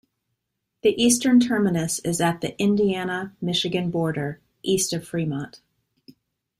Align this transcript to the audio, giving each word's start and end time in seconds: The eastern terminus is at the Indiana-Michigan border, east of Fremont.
The 0.81 0.99
eastern 0.99 1.39
terminus 1.39 1.99
is 1.99 2.19
at 2.19 2.41
the 2.41 2.59
Indiana-Michigan 2.59 3.91
border, 3.91 4.41
east 4.63 4.93
of 4.93 5.07
Fremont. 5.07 5.61